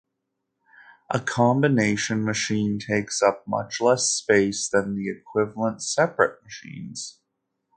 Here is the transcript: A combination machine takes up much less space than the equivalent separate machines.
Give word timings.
A 1.11 1.19
combination 1.19 2.25
machine 2.25 2.79
takes 2.79 3.21
up 3.21 3.47
much 3.47 3.79
less 3.79 4.11
space 4.11 4.67
than 4.67 4.95
the 4.95 5.07
equivalent 5.11 5.83
separate 5.83 6.41
machines. 6.41 7.19